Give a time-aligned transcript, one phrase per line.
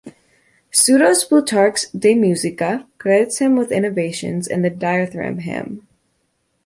[0.71, 5.87] Pseudo-Plutarch's "De Musica" credits him with innovations in the dithyramb hymn.